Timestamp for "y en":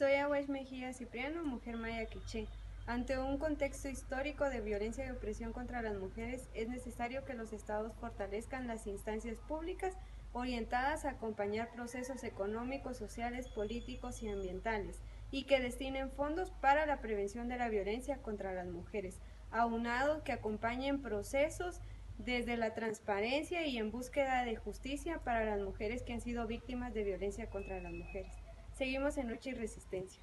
23.66-23.90